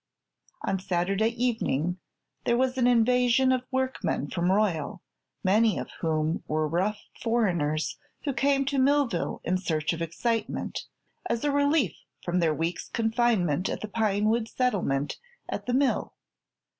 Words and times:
On 0.63 0.79
Saturday 0.79 1.27
evening 1.29 1.99
there 2.45 2.57
was 2.57 2.75
an 2.75 2.87
invasion 2.87 3.51
of 3.51 3.67
workmen 3.69 4.31
from 4.31 4.51
Royal, 4.51 5.03
many 5.43 5.77
of 5.77 5.91
whom 5.99 6.43
we're 6.47 6.65
rough 6.65 6.97
foreigners 7.21 7.99
who 8.23 8.33
came 8.33 8.65
to 8.65 8.79
Millville 8.79 9.41
in 9.43 9.59
search 9.59 9.93
of 9.93 10.01
excitement, 10.01 10.85
as 11.27 11.43
a 11.43 11.51
relief 11.51 11.95
from 12.23 12.39
their 12.39 12.51
week's 12.51 12.89
confinement 12.89 13.69
at 13.69 13.81
the 13.81 13.87
pine 13.87 14.25
woods 14.27 14.53
settlement 14.53 15.19
at 15.47 15.67
the 15.67 15.73
mill. 15.75 16.15